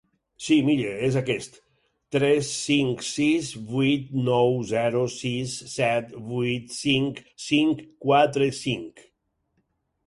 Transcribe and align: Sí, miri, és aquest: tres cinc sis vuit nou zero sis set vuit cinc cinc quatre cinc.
Sí, 0.43 0.55
miri, 0.67 0.85
és 1.07 1.17
aquest: 1.19 1.59
tres 2.15 2.49
cinc 2.69 3.05
sis 3.09 3.51
vuit 3.75 4.09
nou 4.31 4.59
zero 4.73 5.05
sis 5.19 5.55
set 5.75 6.17
vuit 6.33 6.75
cinc 6.81 7.23
cinc 7.49 7.87
quatre 8.09 8.51
cinc. 8.65 9.09